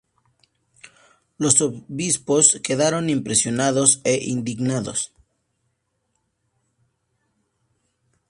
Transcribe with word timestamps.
Los 1.37 1.61
Obispos 1.61 2.59
quedaron 2.63 3.07
impresionados 3.11 4.01
e 4.03 4.15
indignados. 4.29 5.13